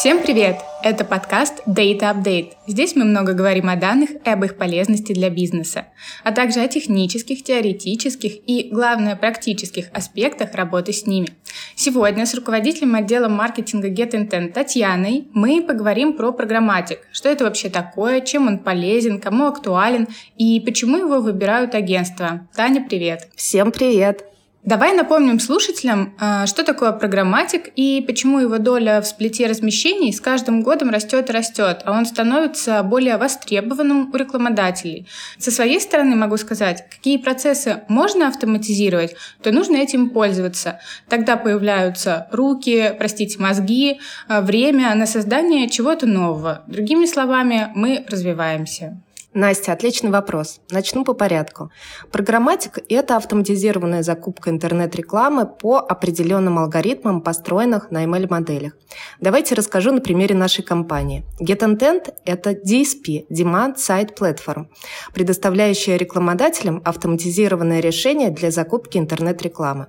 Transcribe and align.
Всем 0.00 0.22
привет! 0.22 0.56
Это 0.82 1.04
подкаст 1.04 1.60
Data 1.66 2.14
Update. 2.14 2.52
Здесь 2.66 2.96
мы 2.96 3.04
много 3.04 3.34
говорим 3.34 3.68
о 3.68 3.76
данных 3.76 4.12
и 4.12 4.30
об 4.30 4.42
их 4.46 4.56
полезности 4.56 5.12
для 5.12 5.28
бизнеса, 5.28 5.88
а 6.24 6.32
также 6.32 6.60
о 6.60 6.68
технических, 6.68 7.44
теоретических 7.44 8.32
и, 8.46 8.70
главное, 8.72 9.14
практических 9.14 9.90
аспектах 9.92 10.54
работы 10.54 10.94
с 10.94 11.06
ними. 11.06 11.28
Сегодня 11.74 12.24
с 12.24 12.32
руководителем 12.32 12.94
отдела 12.94 13.28
маркетинга 13.28 13.90
GetIntent 13.90 14.52
Татьяной 14.52 15.28
мы 15.34 15.62
поговорим 15.62 16.14
про 16.14 16.32
программатик. 16.32 17.00
Что 17.12 17.28
это 17.28 17.44
вообще 17.44 17.68
такое, 17.68 18.22
чем 18.22 18.46
он 18.46 18.60
полезен, 18.60 19.20
кому 19.20 19.48
актуален 19.48 20.08
и 20.38 20.60
почему 20.60 20.96
его 20.96 21.20
выбирают 21.20 21.74
агентства. 21.74 22.48
Таня, 22.56 22.86
привет! 22.88 23.28
Всем 23.36 23.70
привет! 23.70 24.29
Давай 24.62 24.94
напомним 24.94 25.40
слушателям, 25.40 26.14
а, 26.20 26.46
что 26.46 26.64
такое 26.64 26.92
программатик 26.92 27.70
и 27.76 28.04
почему 28.06 28.40
его 28.40 28.58
доля 28.58 29.00
в 29.00 29.06
сплите 29.06 29.46
размещений 29.46 30.12
с 30.12 30.20
каждым 30.20 30.62
годом 30.62 30.90
растет 30.90 31.30
и 31.30 31.32
растет, 31.32 31.80
а 31.86 31.92
он 31.92 32.04
становится 32.04 32.82
более 32.82 33.16
востребованным 33.16 34.10
у 34.12 34.16
рекламодателей. 34.16 35.08
Со 35.38 35.50
своей 35.50 35.80
стороны 35.80 36.14
могу 36.14 36.36
сказать, 36.36 36.84
какие 36.90 37.16
процессы 37.16 37.84
можно 37.88 38.28
автоматизировать, 38.28 39.14
то 39.42 39.50
нужно 39.50 39.76
этим 39.76 40.10
пользоваться. 40.10 40.78
Тогда 41.08 41.38
появляются 41.38 42.28
руки, 42.30 42.94
простите, 42.98 43.38
мозги, 43.38 43.98
а, 44.28 44.42
время 44.42 44.94
на 44.94 45.06
создание 45.06 45.70
чего-то 45.70 46.04
нового. 46.04 46.64
Другими 46.66 47.06
словами, 47.06 47.72
мы 47.74 48.04
развиваемся. 48.10 49.00
Настя, 49.32 49.72
отличный 49.72 50.10
вопрос. 50.10 50.60
Начну 50.72 51.04
по 51.04 51.14
порядку. 51.14 51.70
Программатик– 52.10 52.80
это 52.88 53.16
автоматизированная 53.16 54.02
закупка 54.02 54.50
интернет-рекламы 54.50 55.46
по 55.46 55.78
определенным 55.78 56.58
алгоритмам, 56.58 57.20
построенных 57.20 57.92
на 57.92 58.04
ML-моделях. 58.04 58.72
Давайте 59.20 59.54
расскажу 59.54 59.92
на 59.92 60.00
примере 60.00 60.34
нашей 60.34 60.64
компании. 60.64 61.24
GetIntent– 61.40 62.12
это 62.24 62.50
DSP– 62.50 63.26
Demand 63.30 63.76
Side 63.76 64.16
Platform, 64.18 64.66
предоставляющая 65.14 65.96
рекламодателям 65.96 66.82
автоматизированное 66.84 67.78
решение 67.78 68.30
для 68.30 68.50
закупки 68.50 68.98
интернет-рекламы. 68.98 69.86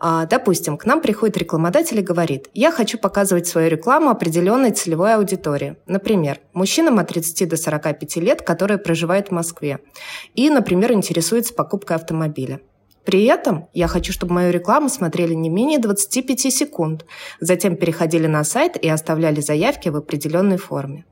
А, 0.00 0.26
допустим, 0.26 0.76
к 0.76 0.84
нам 0.84 1.00
приходит 1.00 1.36
рекламодатель 1.36 1.98
и 1.98 2.02
говорит, 2.02 2.48
я 2.54 2.70
хочу 2.70 2.98
показывать 2.98 3.46
свою 3.46 3.68
рекламу 3.68 4.10
определенной 4.10 4.70
целевой 4.70 5.14
аудитории. 5.14 5.76
Например, 5.86 6.38
мужчинам 6.52 6.98
от 6.98 7.08
30 7.08 7.48
до 7.48 7.56
45 7.56 8.16
лет, 8.16 8.42
которые 8.42 8.78
проживают 8.78 9.28
в 9.28 9.32
Москве. 9.32 9.80
И, 10.34 10.50
например, 10.50 10.92
интересуются 10.92 11.54
покупкой 11.54 11.96
автомобиля. 11.96 12.60
При 13.04 13.24
этом 13.24 13.68
я 13.72 13.88
хочу, 13.88 14.12
чтобы 14.12 14.34
мою 14.34 14.52
рекламу 14.52 14.90
смотрели 14.90 15.32
не 15.32 15.48
менее 15.48 15.78
25 15.78 16.40
секунд, 16.52 17.06
затем 17.40 17.76
переходили 17.76 18.26
на 18.26 18.44
сайт 18.44 18.76
и 18.76 18.88
оставляли 18.88 19.40
заявки 19.40 19.88
в 19.88 19.96
определенной 19.96 20.58
форме. 20.58 21.06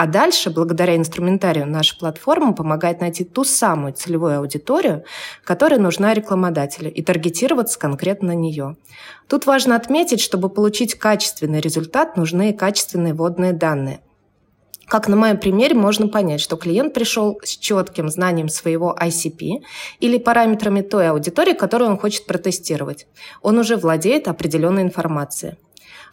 А 0.00 0.06
дальше, 0.06 0.48
благодаря 0.48 0.96
инструментарию, 0.96 1.66
наша 1.66 1.94
платформа 1.94 2.54
помогает 2.54 3.02
найти 3.02 3.22
ту 3.22 3.44
самую 3.44 3.92
целевую 3.92 4.38
аудиторию, 4.38 5.04
которая 5.44 5.78
нужна 5.78 6.14
рекламодателю, 6.14 6.90
и 6.90 7.02
таргетироваться 7.02 7.78
конкретно 7.78 8.28
на 8.28 8.34
нее. 8.34 8.78
Тут 9.28 9.44
важно 9.44 9.76
отметить, 9.76 10.22
чтобы 10.22 10.48
получить 10.48 10.94
качественный 10.94 11.60
результат, 11.60 12.16
нужны 12.16 12.54
качественные 12.54 13.12
вводные 13.12 13.52
данные. 13.52 14.00
Как 14.86 15.06
на 15.06 15.16
моем 15.16 15.36
примере 15.36 15.74
можно 15.74 16.08
понять, 16.08 16.40
что 16.40 16.56
клиент 16.56 16.94
пришел 16.94 17.38
с 17.44 17.58
четким 17.58 18.08
знанием 18.08 18.48
своего 18.48 18.96
ICP 18.98 19.62
или 20.00 20.16
параметрами 20.16 20.80
той 20.80 21.10
аудитории, 21.10 21.52
которую 21.52 21.90
он 21.90 21.98
хочет 21.98 22.24
протестировать. 22.24 23.06
Он 23.42 23.58
уже 23.58 23.76
владеет 23.76 24.28
определенной 24.28 24.80
информацией. 24.80 25.56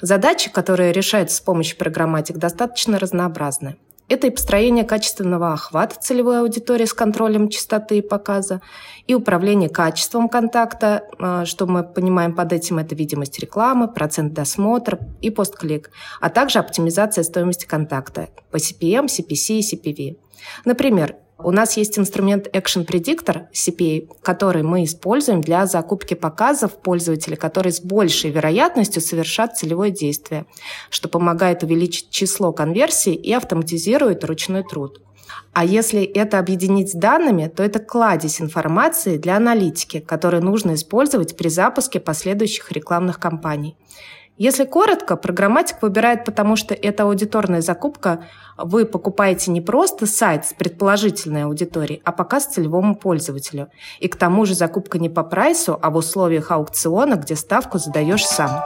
Задачи, 0.02 0.52
которые 0.52 0.92
решаются 0.92 1.38
с 1.38 1.42
помощью 1.42 1.78
программатик, 1.78 2.38
достаточно 2.38 3.00
разнообразны. 3.00 3.78
Это 4.10 4.28
и 4.28 4.30
построение 4.30 4.86
качественного 4.86 5.52
охвата 5.52 6.00
целевой 6.00 6.40
аудитории 6.40 6.86
с 6.86 6.94
контролем 6.94 7.50
частоты 7.50 7.98
и 7.98 8.02
показа, 8.02 8.62
и 9.06 9.14
управление 9.14 9.68
качеством 9.68 10.30
контакта, 10.30 11.04
а, 11.20 11.46
что 11.46 11.68
мы 11.68 11.84
понимаем 11.84 12.34
под 12.34 12.54
этим, 12.54 12.80
это 12.80 12.96
видимость 12.96 13.38
рекламы, 13.40 13.90
процент 13.90 14.34
досмотра 14.34 15.00
и 15.22 15.30
постклик, 15.30 15.92
а 16.22 16.30
также 16.30 16.60
оптимизация 16.60 17.24
стоимости 17.24 17.66
контакта 17.66 18.30
по 18.50 18.58
CPM, 18.58 19.08
CPC 19.08 19.60
и 19.60 19.76
CPV. 19.76 20.18
Например, 20.64 21.16
у 21.40 21.52
нас 21.52 21.78
есть 21.78 22.00
инструмент 22.00 22.48
Action 22.48 22.86
Predictor 22.86 23.48
CPA, 23.54 24.10
который 24.22 24.64
мы 24.64 24.84
используем 24.84 25.42
для 25.42 25.66
закупки 25.68 26.16
показов 26.16 26.82
пользователей, 26.82 27.38
которые 27.38 27.74
с 27.74 27.80
большей 27.80 28.32
вероятностью 28.32 29.02
совершат 29.02 29.58
целевое 29.58 29.92
действие, 29.92 30.46
что 30.90 31.10
помогает 31.10 31.64
увеличить 31.64 32.10
число 32.10 32.52
конверсий 32.54 33.14
и 33.14 33.32
автоматизирует 33.34 34.24
ручной 34.24 34.64
труд. 34.64 35.02
А 35.54 35.64
если 35.64 36.04
это 36.04 36.40
объединить 36.40 36.92
с 36.92 36.94
данными, 36.94 37.52
то 37.56 37.64
это 37.64 37.80
кладезь 37.80 38.42
информации 38.42 39.18
для 39.18 39.38
аналитики, 39.38 40.00
которую 40.00 40.44
нужно 40.44 40.74
использовать 40.74 41.38
при 41.38 41.50
запуске 41.50 42.00
последующих 42.00 42.72
рекламных 42.72 43.20
кампаний. 43.20 43.76
Если 44.38 44.66
коротко, 44.66 45.16
программатик 45.16 45.82
выбирает, 45.82 46.24
потому 46.24 46.56
что 46.56 46.76
это 46.76 47.04
аудиторная 47.04 47.62
закупка. 47.62 48.26
Вы 48.56 48.86
покупаете 48.86 49.50
не 49.50 49.62
просто 49.62 50.06
сайт 50.06 50.46
с 50.46 50.54
предположительной 50.54 51.46
аудиторией, 51.46 52.02
а 52.06 52.12
показ 52.12 52.46
целевому 52.46 52.96
пользователю. 52.96 53.70
И 54.00 54.08
к 54.08 54.16
тому 54.16 54.46
же 54.46 54.54
закупка 54.54 55.00
не 55.00 55.10
по 55.10 55.24
прайсу, 55.24 55.80
а 55.82 55.90
в 55.90 55.96
условиях 55.96 56.52
аукциона, 56.52 57.16
где 57.16 57.36
ставку 57.36 57.80
задаешь 57.80 58.26
сам. 58.26 58.64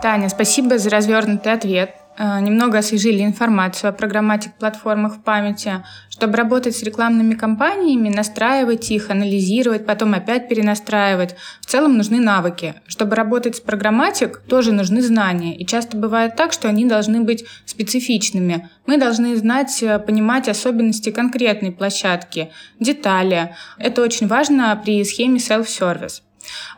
Таня, 0.00 0.30
спасибо 0.30 0.78
за 0.78 0.88
развернутый 0.88 1.52
ответ. 1.52 1.94
Э, 2.16 2.40
немного 2.40 2.78
освежили 2.78 3.24
информацию 3.24 3.90
о 3.90 3.92
программатик-платформах 3.92 5.16
в 5.16 5.22
памяти, 5.22 5.84
чтобы 6.08 6.36
работать 6.36 6.76
с 6.76 6.82
рекламными 6.84 7.34
кампаниями, 7.34 8.08
настраивать 8.08 8.90
их, 8.92 9.10
анализировать, 9.10 9.84
потом 9.84 10.14
опять 10.14 10.48
перенастраивать. 10.48 11.34
В 11.60 11.66
целом 11.66 11.96
нужны 11.96 12.20
навыки. 12.20 12.76
Чтобы 12.86 13.16
работать 13.16 13.56
с 13.56 13.60
программатик, 13.60 14.38
тоже 14.48 14.70
нужны 14.70 15.02
знания. 15.02 15.56
И 15.56 15.66
часто 15.66 15.96
бывает 15.96 16.36
так, 16.36 16.52
что 16.52 16.68
они 16.68 16.84
должны 16.84 17.22
быть 17.22 17.44
специфичными. 17.64 18.68
Мы 18.86 18.96
должны 18.98 19.36
знать, 19.36 19.82
э, 19.82 19.98
понимать 19.98 20.48
особенности 20.48 21.10
конкретной 21.10 21.72
площадки, 21.72 22.50
детали. 22.78 23.56
Это 23.76 24.02
очень 24.02 24.28
важно 24.28 24.80
при 24.84 25.02
схеме 25.04 25.38
self-service. 25.38 26.20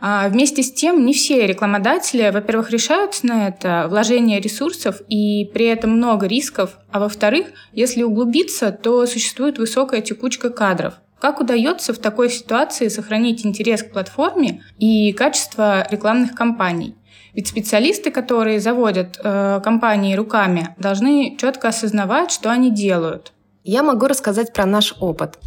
А 0.01 0.29
вместе 0.29 0.63
с 0.63 0.71
тем, 0.71 1.05
не 1.05 1.13
все 1.13 1.45
рекламодатели, 1.47 2.29
во-первых, 2.29 2.71
решаются 2.71 3.25
на 3.27 3.47
это 3.47 3.87
вложение 3.89 4.39
ресурсов 4.39 5.01
и 5.09 5.45
при 5.53 5.65
этом 5.65 5.91
много 5.91 6.27
рисков, 6.27 6.77
а 6.91 6.99
во-вторых, 6.99 7.47
если 7.73 8.03
углубиться, 8.03 8.71
то 8.71 9.05
существует 9.05 9.57
высокая 9.57 10.01
текучка 10.01 10.49
кадров. 10.49 10.95
Как 11.19 11.39
удается 11.39 11.93
в 11.93 11.97
такой 11.97 12.29
ситуации 12.29 12.89
сохранить 12.89 13.45
интерес 13.45 13.81
к 13.81 13.91
платформе 13.91 14.63
и 14.77 15.11
качество 15.13 15.87
рекламных 15.89 16.35
кампаний? 16.35 16.95
Ведь 17.33 17.47
специалисты, 17.47 18.11
которые 18.11 18.59
заводят 18.59 19.19
э, 19.23 19.61
компании 19.63 20.15
руками, 20.15 20.75
должны 20.77 21.37
четко 21.39 21.69
осознавать, 21.69 22.31
что 22.31 22.51
они 22.51 22.71
делают. 22.71 23.33
Я 23.63 23.83
могу 23.83 24.07
рассказать 24.07 24.53
про 24.53 24.65
наш 24.65 24.95
опыт. 24.99 25.37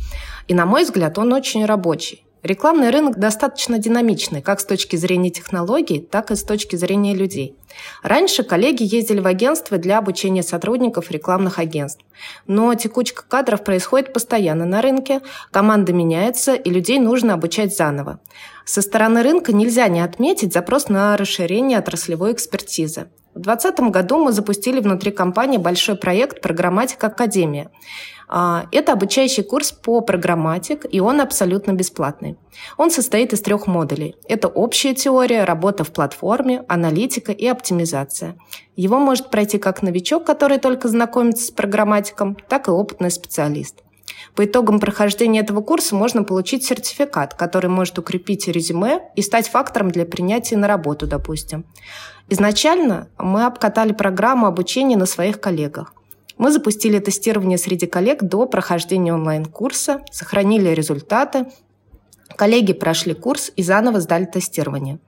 И, 0.47 0.55
на 0.55 0.67
мой 0.67 0.85
взгляд, 0.85 1.19
он 1.19 1.33
очень 1.33 1.65
рабочий. 1.65 2.25
Рекламный 2.43 2.89
рынок 2.89 3.19
достаточно 3.19 3.79
динамичный, 3.79 4.41
как 4.41 4.61
с 4.61 4.65
точки 4.65 4.97
зрения 4.97 5.29
технологий, 5.29 6.01
так 6.01 6.31
и 6.31 6.37
с 6.37 6.43
точки 6.43 6.75
зрения 6.77 7.15
людей. 7.15 7.55
Раньше 8.03 8.45
коллеги 8.45 8.83
ездили 8.83 9.21
в 9.21 9.27
агентства 9.27 9.77
для 9.77 9.99
обучения 9.99 10.43
сотрудников 10.43 11.11
рекламных 11.11 11.59
агентств. 11.59 12.03
Но 12.47 12.75
текучка 12.75 13.25
кадров 13.29 13.63
происходит 13.63 14.15
постоянно 14.15 14.65
на 14.65 14.81
рынке, 14.81 15.21
команда 15.51 15.93
меняется, 15.93 16.55
и 16.55 16.71
людей 16.71 16.99
нужно 16.99 17.35
обучать 17.35 17.77
заново. 17.77 18.21
Со 18.65 18.81
стороны 18.81 19.23
рынка 19.23 19.53
нельзя 19.53 19.89
не 19.89 20.01
отметить 20.01 20.55
запрос 20.55 20.89
на 20.89 21.19
расширение 21.19 21.79
отраслевой 21.79 22.33
экспертизы. 22.33 23.09
В 23.35 23.41
2020 23.41 23.93
году 23.93 24.25
мы 24.25 24.33
запустили 24.33 24.81
внутри 24.81 25.13
компании 25.13 25.59
большой 25.59 25.95
проект 25.95 26.41
«Программатика 26.41 27.07
Академия». 27.09 27.71
А, 28.33 28.67
это 28.71 28.93
обучающий 28.93 29.43
курс 29.43 29.73
по 29.73 30.01
программатик, 30.03 30.87
и 30.89 31.01
он 31.01 31.21
абсолютно 31.21 31.73
бесплатный. 31.73 32.39
Он 32.77 32.93
состоит 32.93 33.33
из 33.33 33.41
трех 33.41 33.67
модулей. 33.67 34.15
Это 34.29 34.47
общая 34.47 34.95
теория, 34.95 35.43
работа 35.43 35.83
в 35.83 35.91
платформе, 35.91 36.63
аналитика 36.69 37.33
и 37.33 37.45
оптимизация. 37.49 38.37
Его 38.77 39.01
может 39.01 39.31
пройти 39.31 39.59
как 39.59 39.83
новичок, 39.83 40.25
который 40.25 40.59
только 40.59 40.87
знакомится 40.87 41.45
с 41.45 41.51
программатиком, 41.51 42.37
так 42.49 42.69
и 42.69 42.71
опытный 42.71 43.11
специалист. 43.11 43.83
По 44.37 44.45
итогам 44.45 44.79
прохождения 44.79 45.41
этого 45.41 45.61
курса 45.61 45.97
можно 45.97 46.23
получить 46.23 46.65
сертификат, 46.65 47.35
который 47.35 47.69
может 47.69 47.99
укрепить 47.99 48.47
резюме 48.47 49.01
и 49.17 49.23
стать 49.23 49.49
фактором 49.49 49.91
для 49.91 50.05
принятия 50.05 50.57
на 50.57 50.69
работу, 50.69 51.09
допустим. 51.09 51.65
Изначально 52.29 53.09
мы 53.19 53.45
обкатали 53.45 53.93
программу 53.93 54.47
обучения 54.47 54.97
на 54.97 55.07
своих 55.07 55.41
коллегах. 55.41 55.95
Мы 56.41 56.51
запустили 56.51 56.99
тестирование 57.01 57.59
среди 57.59 57.87
коллег 57.87 58.23
до 58.23 58.47
прохождения 58.47 59.13
онлайн-курса, 59.13 60.01
сохранили 60.11 60.71
результаты, 60.71 61.47
Коллеги 62.37 62.73
прошли 62.73 63.13
курс 63.13 63.53
и 63.57 63.63
заново 63.63 64.01
сдали 64.01 64.25
тестирование. 64.25 65.01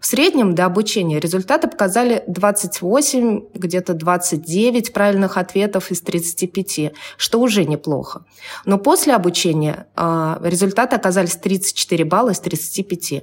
В 0.00 0.06
среднем 0.06 0.54
до 0.54 0.64
обучения 0.64 1.20
результаты 1.20 1.68
показали 1.68 2.24
28, 2.26 3.42
где-то 3.54 3.94
29 3.94 4.92
правильных 4.92 5.36
ответов 5.36 5.92
из 5.92 6.00
35, 6.00 6.92
что 7.18 7.40
уже 7.40 7.66
неплохо. 7.66 8.24
Но 8.64 8.78
после 8.78 9.14
обучения 9.14 9.86
э, 9.94 10.36
результаты 10.42 10.96
оказались 10.96 11.36
34 11.36 12.04
балла 12.06 12.30
из 12.30 12.40
35. 12.40 13.22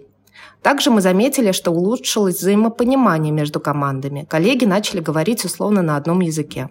Также 0.62 0.92
мы 0.92 1.02
заметили, 1.02 1.52
что 1.52 1.72
улучшилось 1.72 2.38
взаимопонимание 2.38 3.34
между 3.34 3.60
командами. 3.60 4.26
Коллеги 4.30 4.64
начали 4.64 5.02
говорить 5.02 5.44
условно 5.44 5.82
на 5.82 5.98
одном 5.98 6.22
языке. 6.22 6.70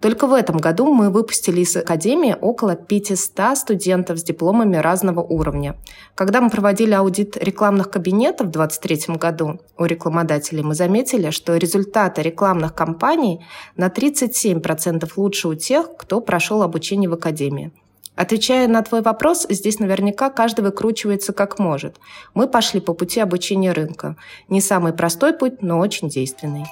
Только 0.00 0.26
в 0.26 0.32
этом 0.32 0.58
году 0.58 0.92
мы 0.92 1.10
выпустили 1.10 1.60
из 1.60 1.76
Академии 1.76 2.36
около 2.40 2.76
500 2.76 3.56
студентов 3.56 4.18
с 4.18 4.22
дипломами 4.22 4.76
разного 4.76 5.20
уровня. 5.20 5.76
Когда 6.14 6.40
мы 6.40 6.50
проводили 6.50 6.92
аудит 6.92 7.36
рекламных 7.36 7.90
кабинетов 7.90 8.48
в 8.48 8.50
2023 8.50 9.16
году 9.16 9.60
у 9.76 9.84
рекламодателей, 9.84 10.62
мы 10.62 10.74
заметили, 10.74 11.30
что 11.30 11.56
результаты 11.56 12.22
рекламных 12.22 12.74
кампаний 12.74 13.44
на 13.76 13.88
37% 13.88 15.10
лучше 15.16 15.48
у 15.48 15.54
тех, 15.54 15.96
кто 15.96 16.20
прошел 16.20 16.62
обучение 16.62 17.10
в 17.10 17.14
Академии. 17.14 17.72
Отвечая 18.18 18.66
на 18.66 18.82
твой 18.82 19.00
вопрос, 19.00 19.46
здесь 19.48 19.78
наверняка 19.78 20.28
каждый 20.28 20.62
выкручивается 20.62 21.32
как 21.32 21.60
может. 21.60 21.98
Мы 22.34 22.48
пошли 22.48 22.80
по 22.80 22.92
пути 22.92 23.20
обучения 23.20 23.70
рынка. 23.70 24.16
Не 24.48 24.60
самый 24.60 24.92
простой 24.92 25.32
путь, 25.32 25.62
но 25.62 25.78
очень 25.78 26.08
действенный. 26.08 26.64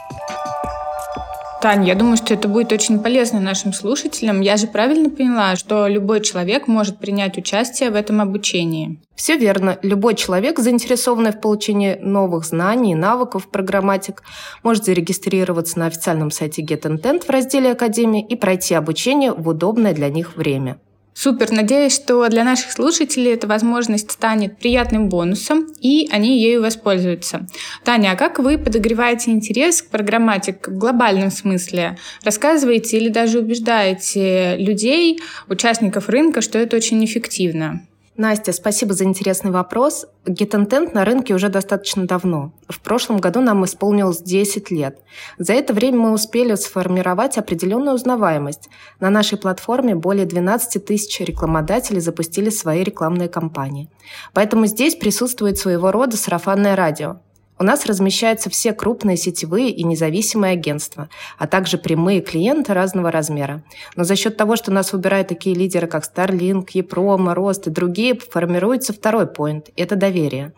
Таня, 1.60 1.86
я 1.86 1.94
думаю, 1.94 2.16
что 2.16 2.34
это 2.34 2.48
будет 2.48 2.70
очень 2.72 2.98
полезно 3.00 3.40
нашим 3.40 3.72
слушателям. 3.72 4.40
Я 4.42 4.56
же 4.56 4.66
правильно 4.66 5.08
поняла, 5.08 5.56
что 5.56 5.86
любой 5.86 6.20
человек 6.20 6.68
может 6.68 6.98
принять 6.98 7.38
участие 7.38 7.90
в 7.90 7.94
этом 7.94 8.20
обучении. 8.20 9.00
Все 9.14 9.36
верно. 9.36 9.78
Любой 9.82 10.14
человек, 10.14 10.58
заинтересованный 10.58 11.32
в 11.32 11.40
получении 11.40 11.98
новых 12.00 12.44
знаний 12.44 12.92
и 12.92 12.94
навыков 12.94 13.48
программатик, 13.50 14.22
может 14.62 14.84
зарегистрироваться 14.84 15.78
на 15.78 15.86
официальном 15.86 16.30
сайте 16.30 16.62
GetIntent 16.62 17.24
в 17.24 17.30
разделе 17.30 17.72
Академии 17.72 18.24
и 18.24 18.36
пройти 18.36 18.74
обучение 18.74 19.32
в 19.32 19.48
удобное 19.48 19.94
для 19.94 20.10
них 20.10 20.36
время. 20.36 20.78
Супер. 21.18 21.50
Надеюсь, 21.50 21.94
что 21.94 22.28
для 22.28 22.44
наших 22.44 22.70
слушателей 22.70 23.32
эта 23.32 23.46
возможность 23.46 24.10
станет 24.10 24.58
приятным 24.58 25.08
бонусом, 25.08 25.66
и 25.80 26.10
они 26.12 26.42
ею 26.42 26.60
воспользуются. 26.60 27.46
Таня, 27.84 28.10
а 28.12 28.16
как 28.16 28.38
вы 28.38 28.58
подогреваете 28.58 29.30
интерес 29.30 29.80
к 29.80 29.88
программатике 29.88 30.58
в 30.66 30.76
глобальном 30.76 31.30
смысле? 31.30 31.96
Рассказываете 32.22 32.98
или 32.98 33.08
даже 33.08 33.38
убеждаете 33.38 34.58
людей, 34.58 35.18
участников 35.48 36.10
рынка, 36.10 36.42
что 36.42 36.58
это 36.58 36.76
очень 36.76 37.02
эффективно? 37.02 37.80
Настя, 38.18 38.52
спасибо 38.52 38.94
за 38.94 39.04
интересный 39.04 39.50
вопрос. 39.50 40.06
GetIntent 40.24 40.94
на 40.94 41.04
рынке 41.04 41.34
уже 41.34 41.50
достаточно 41.50 42.06
давно. 42.06 42.52
В 42.66 42.80
прошлом 42.80 43.18
году 43.18 43.42
нам 43.42 43.62
исполнилось 43.66 44.22
10 44.22 44.70
лет. 44.70 45.00
За 45.36 45.52
это 45.52 45.74
время 45.74 45.98
мы 45.98 46.12
успели 46.12 46.54
сформировать 46.54 47.36
определенную 47.36 47.94
узнаваемость. 47.94 48.70
На 49.00 49.10
нашей 49.10 49.36
платформе 49.36 49.94
более 49.94 50.24
12 50.24 50.82
тысяч 50.82 51.20
рекламодателей 51.20 52.00
запустили 52.00 52.48
свои 52.48 52.82
рекламные 52.82 53.28
кампании. 53.28 53.90
Поэтому 54.32 54.64
здесь 54.64 54.94
присутствует 54.94 55.58
своего 55.58 55.92
рода 55.92 56.16
сарафанное 56.16 56.74
радио. 56.74 57.20
У 57.58 57.64
нас 57.64 57.86
размещаются 57.86 58.50
все 58.50 58.74
крупные 58.74 59.16
сетевые 59.16 59.70
и 59.70 59.82
независимые 59.82 60.52
агентства, 60.52 61.08
а 61.38 61.46
также 61.46 61.78
прямые 61.78 62.20
клиенты 62.20 62.74
разного 62.74 63.10
размера. 63.10 63.62
Но 63.94 64.04
за 64.04 64.14
счет 64.14 64.36
того, 64.36 64.56
что 64.56 64.70
нас 64.70 64.92
выбирают 64.92 65.28
такие 65.28 65.56
лидеры, 65.56 65.86
как 65.86 66.04
Starlink, 66.04 66.68
Епрома, 66.74 67.34
Рост 67.34 67.66
и 67.66 67.70
другие, 67.70 68.18
формируется 68.18 68.92
второй 68.92 69.26
поинт– 69.26 69.70
это 69.76 69.96
доверие. 69.96 70.52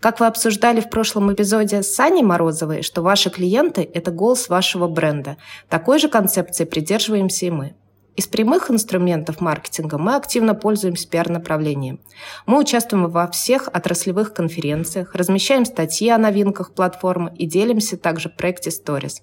Как 0.00 0.18
вы 0.18 0.26
обсуждали 0.26 0.80
в 0.80 0.88
прошлом 0.88 1.32
эпизоде 1.32 1.82
с 1.82 1.94
Саней 1.94 2.22
Морозовой, 2.22 2.82
что 2.82 3.02
ваши 3.02 3.30
клиенты– 3.30 3.88
это 3.94 4.10
голос 4.10 4.48
вашего 4.48 4.88
бренда. 4.88 5.36
Такой 5.68 5.98
же 5.98 6.08
концепции 6.08 6.64
придерживаемся 6.64 7.46
и 7.46 7.50
мы. 7.50 7.74
Из 8.16 8.26
прямых 8.26 8.70
инструментов 8.70 9.40
маркетинга 9.40 9.96
мы 9.96 10.16
активно 10.16 10.54
пользуемся 10.54 11.08
пиар-направлением. 11.08 12.00
Мы 12.46 12.58
участвуем 12.58 13.08
во 13.08 13.28
всех 13.28 13.68
отраслевых 13.72 14.34
конференциях, 14.34 15.14
размещаем 15.14 15.64
статьи 15.64 16.08
о 16.10 16.18
новинках 16.18 16.74
платформы 16.74 17.32
и 17.36 17.46
делимся 17.46 17.96
также 17.96 18.28
в 18.28 18.36
проекте 18.36 18.70
Stories. 18.70 19.22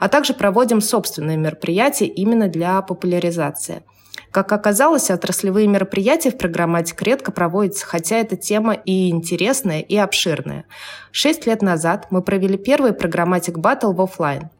А 0.00 0.08
также 0.08 0.34
проводим 0.34 0.80
собственные 0.80 1.36
мероприятия 1.36 2.06
именно 2.06 2.48
для 2.48 2.80
популяризации. 2.82 3.82
Как 4.30 4.50
оказалось, 4.52 5.10
отраслевые 5.10 5.68
мероприятия 5.68 6.30
в 6.30 6.38
программатик 6.38 7.00
редко 7.02 7.30
проводятся, 7.30 7.86
хотя 7.86 8.16
эта 8.16 8.36
тема 8.36 8.74
и 8.74 9.10
интересная, 9.10 9.80
и 9.80 9.96
обширная. 9.96 10.64
Шесть 11.12 11.46
лет 11.46 11.62
назад 11.62 12.08
мы 12.10 12.20
провели 12.20 12.58
первый 12.58 12.92
программатик 12.92 13.58
батл 13.58 13.92
в 13.92 14.00
офлайн. 14.00 14.50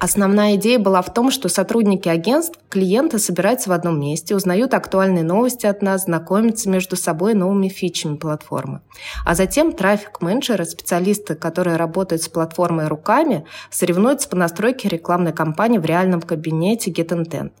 Основная 0.00 0.56
идея 0.56 0.78
была 0.78 1.02
в 1.02 1.12
том, 1.12 1.30
что 1.30 1.50
сотрудники 1.50 2.08
агентств, 2.08 2.58
клиенты 2.70 3.18
собираются 3.18 3.68
в 3.68 3.72
одном 3.74 4.00
месте, 4.00 4.34
узнают 4.34 4.72
актуальные 4.72 5.24
новости 5.24 5.66
от 5.66 5.82
нас, 5.82 6.04
знакомятся 6.04 6.70
между 6.70 6.96
собой 6.96 7.34
новыми 7.34 7.68
фичами 7.68 8.16
платформы. 8.16 8.80
А 9.26 9.34
затем 9.34 9.74
трафик-менеджеры, 9.74 10.64
специалисты, 10.64 11.34
которые 11.34 11.76
работают 11.76 12.22
с 12.22 12.30
платформой 12.30 12.88
руками, 12.88 13.44
соревнуются 13.70 14.30
по 14.30 14.36
настройке 14.36 14.88
рекламной 14.88 15.34
кампании 15.34 15.76
в 15.76 15.84
реальном 15.84 16.22
кабинете 16.22 16.90
GetIntent. 16.90 17.52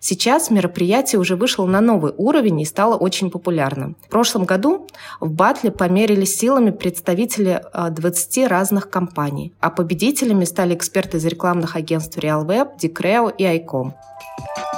Сейчас 0.00 0.50
мероприятие 0.50 1.20
уже 1.20 1.36
вышло 1.36 1.66
на 1.66 1.80
новый 1.80 2.12
уровень 2.16 2.60
и 2.60 2.64
стало 2.64 2.96
очень 2.96 3.30
популярным. 3.30 3.96
В 4.06 4.08
прошлом 4.08 4.44
году 4.44 4.86
в 5.20 5.30
батле 5.30 5.70
померились 5.70 6.36
силами 6.36 6.70
представители 6.70 7.62
20 7.74 8.38
а, 8.38 8.48
разных 8.48 8.90
компаний, 8.90 9.52
а 9.60 9.70
победителями 9.70 10.44
стали 10.44 10.74
эксперты 10.74 11.18
из 11.18 11.24
рекламных 11.24 11.76
агентств 11.76 12.18
RealWeb, 12.18 12.78
Decreo 12.80 13.32
и 13.36 13.44
ICOM. 13.44 13.92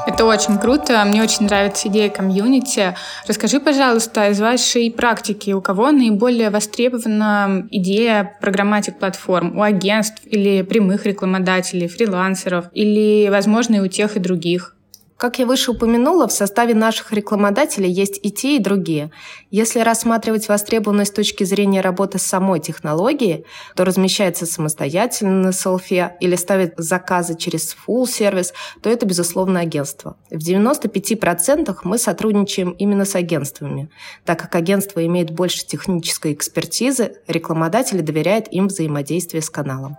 Это 0.08 0.24
очень 0.24 0.58
круто. 0.58 1.04
Мне 1.04 1.22
очень 1.22 1.44
нравится 1.44 1.88
идея 1.88 2.08
комьюнити. 2.08 2.94
Расскажи, 3.26 3.60
пожалуйста, 3.60 4.30
из 4.30 4.40
вашей 4.40 4.90
практики, 4.90 5.50
у 5.50 5.60
кого 5.60 5.90
наиболее 5.90 6.48
востребована 6.48 7.68
идея 7.70 8.34
программатик 8.40 8.98
платформ? 8.98 9.58
У 9.58 9.62
агентств 9.62 10.22
или 10.24 10.62
прямых 10.62 11.04
рекламодателей, 11.04 11.88
фрилансеров? 11.88 12.70
Или, 12.72 13.28
возможно, 13.28 13.76
и 13.76 13.80
у 13.80 13.86
тех 13.86 14.16
и 14.16 14.20
других? 14.20 14.77
Как 15.19 15.41
я 15.41 15.47
выше 15.47 15.73
упомянула, 15.73 16.29
в 16.29 16.32
составе 16.32 16.76
наших 16.76 17.12
рекламодателей 17.12 17.91
есть 17.91 18.20
и 18.23 18.31
те, 18.31 18.55
и 18.55 18.61
другие. 18.61 19.10
Если 19.51 19.81
рассматривать 19.81 20.48
востребованность 20.48 21.10
с 21.10 21.15
точки 21.15 21.43
зрения 21.43 21.81
работы 21.81 22.20
с 22.20 22.22
самой 22.22 22.60
технологией, 22.60 23.44
то 23.75 23.84
размещается 23.84 24.46
самостоятельно 24.46 25.43
на 25.43 25.53
селфе 25.53 26.17
или 26.20 26.37
ставит 26.37 26.75
заказы 26.77 27.37
через 27.37 27.77
full 27.77 28.06
сервис, 28.06 28.55
то 28.81 28.89
это, 28.89 29.06
безусловно, 29.06 29.58
агентство. 29.58 30.17
В 30.31 30.37
95% 30.37 31.77
мы 31.82 31.98
сотрудничаем 31.98 32.70
именно 32.70 33.05
с 33.05 33.17
агентствами. 33.17 33.91
Так 34.25 34.39
как 34.39 34.55
агентство 34.55 35.05
имеет 35.05 35.32
больше 35.32 35.67
технической 35.67 36.32
экспертизы, 36.32 37.17
рекламодатели 37.27 38.03
доверяют 38.03 38.46
им 38.53 38.69
взаимодействие 38.69 39.43
с 39.43 39.51
каналом. 39.51 39.96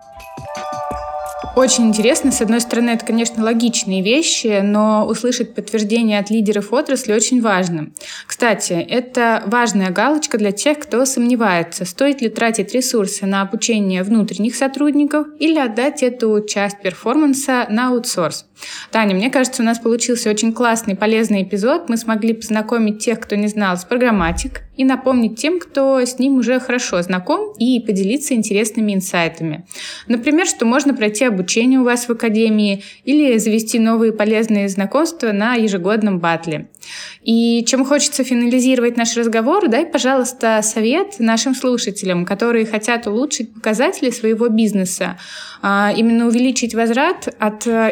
Очень 1.55 1.87
интересно. 1.87 2.31
С 2.31 2.41
одной 2.41 2.61
стороны, 2.61 2.91
это, 2.91 3.05
конечно, 3.05 3.43
логичные 3.43 4.01
вещи, 4.01 4.61
но 4.61 5.05
услышать 5.05 5.55
подтверждение 5.55 6.19
от 6.19 6.29
лидеров 6.29 6.73
отрасли 6.73 7.13
очень 7.13 7.41
важно. 7.41 7.91
Кстати, 8.27 8.73
это 8.73 9.43
важная 9.45 9.89
галочка 9.89 10.37
для 10.37 10.51
тех, 10.51 10.79
кто 10.79 11.05
сомневается, 11.05 11.85
стоит 11.85 12.21
ли 12.21 12.29
тратить 12.29 12.73
ресурсы 12.73 13.25
на 13.25 13.41
обучение 13.41 14.03
внутренних 14.03 14.55
сотрудников 14.55 15.27
или 15.39 15.57
отдать 15.57 16.03
эту 16.03 16.43
часть 16.45 16.81
перформанса 16.81 17.67
на 17.69 17.89
аутсорс. 17.89 18.45
Таня, 18.91 19.15
мне 19.15 19.29
кажется, 19.29 19.61
у 19.61 19.65
нас 19.65 19.79
получился 19.79 20.29
очень 20.29 20.53
классный, 20.53 20.95
полезный 20.95 21.43
эпизод. 21.43 21.89
Мы 21.89 21.97
смогли 21.97 22.33
познакомить 22.33 22.99
тех, 22.99 23.19
кто 23.19 23.35
не 23.35 23.47
знал 23.47 23.77
с 23.77 23.85
программатик, 23.85 24.61
и 24.75 24.85
напомнить 24.85 25.37
тем, 25.37 25.59
кто 25.59 25.99
с 25.99 26.19
ним 26.19 26.37
уже 26.37 26.59
хорошо 26.59 27.01
знаком, 27.01 27.53
и 27.59 27.81
поделиться 27.81 28.33
интересными 28.33 28.93
инсайтами. 28.93 29.65
Например, 30.07 30.47
что 30.47 30.65
можно 30.65 30.93
пройти 30.93 31.25
обучение 31.25 31.79
у 31.79 31.83
вас 31.83 32.07
в 32.07 32.11
академии 32.11 32.83
или 33.03 33.37
завести 33.37 33.77
новые 33.77 34.13
полезные 34.13 34.69
знакомства 34.69 35.33
на 35.33 35.55
ежегодном 35.55 36.19
батле. 36.19 36.69
И 37.23 37.63
чем 37.67 37.83
хочется 37.85 38.23
финализировать 38.23 38.95
наш 38.95 39.17
разговор, 39.17 39.67
дай, 39.67 39.85
пожалуйста, 39.85 40.61
совет 40.63 41.19
нашим 41.19 41.53
слушателям, 41.53 42.25
которые 42.25 42.65
хотят 42.65 43.05
улучшить 43.05 43.53
показатели 43.53 44.09
своего 44.09 44.47
бизнеса, 44.47 45.17
а, 45.61 45.93
именно 45.95 46.27
увеличить 46.27 46.73
возврат 46.73 47.27
от 47.37 47.67
э, 47.67 47.91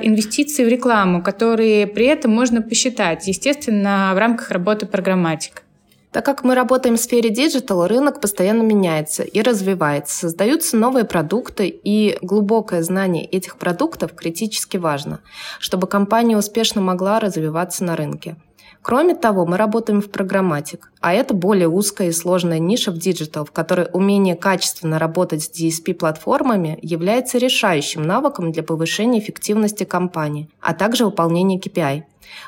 инвестиций 0.58 0.66
в 0.66 0.68
рекламу, 0.68 1.24
которые 1.24 1.88
при 1.88 2.06
этом 2.06 2.32
можно 2.32 2.62
посчитать, 2.62 3.28
естественно, 3.28 4.12
в 4.14 4.18
рамках 4.18 4.52
работы 4.52 4.86
programmatic. 4.86 5.64
Так 6.12 6.26
как 6.26 6.44
мы 6.44 6.56
работаем 6.56 6.96
в 6.96 7.00
сфере 7.00 7.30
digital, 7.30 7.86
рынок 7.86 8.22
постоянно 8.22 8.64
меняется 8.64 9.24
и 9.24 9.42
развивается. 9.42 10.16
Создаются 10.16 10.78
новые 10.78 11.06
продукты, 11.06 11.68
и 11.68 12.18
глубокое 12.22 12.82
знание 12.82 13.26
этих 13.26 13.58
продуктов 13.58 14.14
критически 14.16 14.78
важно, 14.78 15.20
чтобы 15.60 15.88
компания 15.88 16.38
успешно 16.38 16.82
могла 16.82 17.20
развиваться 17.20 17.84
на 17.84 17.96
рынке. 17.96 18.36
Кроме 18.82 19.16
того, 19.16 19.46
мы 19.46 19.58
работаем 19.58 20.02
в 20.02 20.10
programmatic, 20.10 20.92
а 21.02 21.14
это 21.14 21.34
более 21.34 21.68
узкая 21.68 22.10
и 22.10 22.14
сложная 22.14 22.60
ниша 22.60 22.92
в 22.92 22.98
digital, 22.98 23.46
в 23.46 23.52
которой 23.52 23.88
умение 23.92 24.36
качественно 24.36 25.00
работать 25.00 25.44
с 25.44 25.52
DSP-платформами 25.52 26.80
является 26.82 27.38
решающим 27.38 28.04
навыком 28.04 28.52
для 28.52 28.64
повышения 28.64 29.20
эффективности 29.20 29.84
компании, 29.84 30.50
а 30.62 30.74
также 30.74 31.06
выполнения 31.06 31.60
KPI. 31.60 32.04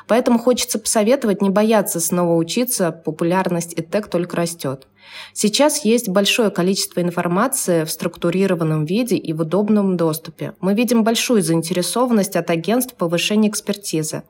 Поэтому 0.06 0.38
хочется 0.38 0.78
посоветовать 0.78 1.42
не 1.42 1.50
бояться 1.50 2.00
снова 2.00 2.34
учиться, 2.34 2.92
популярность 2.92 3.74
и 3.76 3.82
тег 3.82 4.08
только 4.08 4.36
растет. 4.36 4.86
Сейчас 5.32 5.84
есть 5.84 6.08
большое 6.08 6.50
количество 6.50 7.00
информации 7.00 7.84
в 7.84 7.90
структурированном 7.90 8.84
виде 8.84 9.16
и 9.16 9.32
в 9.32 9.40
удобном 9.42 9.96
доступе. 9.96 10.54
Мы 10.60 10.74
видим 10.74 11.04
большую 11.04 11.42
заинтересованность 11.42 12.36
от 12.36 12.50
агентств 12.50 12.94
в 12.94 12.96
повышении 12.96 13.48
экспертизы. 13.48 14.22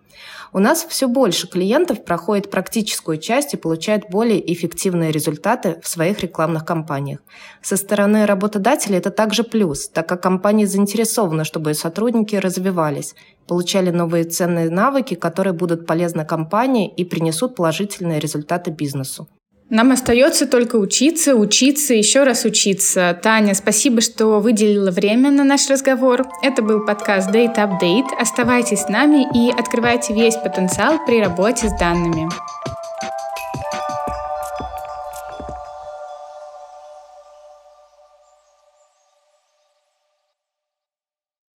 У 0.52 0.58
нас 0.58 0.84
все 0.88 1.06
больше 1.08 1.48
клиентов 1.48 2.04
проходит 2.04 2.50
практическую 2.50 3.18
часть 3.18 3.54
и 3.54 3.56
получают 3.56 4.10
более 4.10 4.52
эффективные 4.52 5.12
результаты 5.12 5.80
в 5.82 5.88
своих 5.88 6.20
рекламных 6.20 6.64
кампаниях. 6.64 7.20
Со 7.62 7.76
стороны 7.76 8.26
работодателя 8.26 8.98
это 8.98 9.10
также 9.10 9.44
плюс, 9.44 9.88
так 9.88 10.08
как 10.08 10.22
компания 10.22 10.66
заинтересована, 10.66 11.44
чтобы 11.44 11.74
сотрудники 11.74 12.34
развивались, 12.36 13.14
получали 13.46 13.90
новые 13.90 14.24
ценные 14.24 14.70
навыки, 14.70 15.14
которые 15.14 15.52
будут 15.52 15.86
полезны 15.86 16.24
компании 16.24 16.92
и 16.92 17.04
принесут 17.04 17.54
положительные 17.54 18.18
результаты 18.18 18.70
бизнесу. 18.70 19.28
Нам 19.70 19.92
остается 19.92 20.48
только 20.48 20.74
учиться, 20.76 21.36
учиться, 21.36 21.94
еще 21.94 22.24
раз 22.24 22.44
учиться. 22.44 23.16
Таня, 23.22 23.54
спасибо, 23.54 24.00
что 24.00 24.40
выделила 24.40 24.90
время 24.90 25.30
на 25.30 25.44
наш 25.44 25.70
разговор. 25.70 26.26
Это 26.42 26.60
был 26.60 26.84
подкаст 26.84 27.30
Date 27.30 27.54
Update. 27.54 28.08
Оставайтесь 28.18 28.80
с 28.80 28.88
нами 28.88 29.28
и 29.32 29.48
открывайте 29.52 30.12
весь 30.12 30.34
потенциал 30.34 30.98
при 31.06 31.22
работе 31.22 31.68
с 31.68 31.78
данными. 31.78 32.28